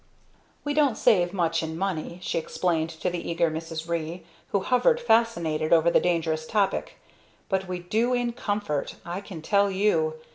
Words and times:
"We 0.63 0.73
don't 0.73 0.97
save 0.97 1.31
much 1.31 1.61
in 1.61 1.77
money," 1.77 2.17
she 2.23 2.39
explained 2.39 2.89
to 3.01 3.09
the 3.11 3.29
eager 3.29 3.51
Mrs. 3.51 3.87
Ree, 3.87 4.25
who 4.47 4.61
hovered, 4.61 4.99
fascinated, 4.99 5.71
over 5.71 5.91
the 5.91 5.99
dangerous 5.99 6.47
topic, 6.47 6.99
"but 7.49 7.67
we 7.67 7.77
do 7.81 8.11
in 8.15 8.33
comfort, 8.33 8.95
I 9.05 9.21
can 9.21 9.43
tell 9.43 9.69
you. 9.69 10.15